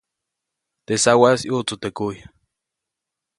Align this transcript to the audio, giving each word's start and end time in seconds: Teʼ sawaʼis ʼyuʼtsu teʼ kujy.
Teʼ 0.85 0.99
sawaʼis 1.03 1.41
ʼyuʼtsu 1.45 1.75
teʼ 1.81 1.93
kujy. 1.97 2.19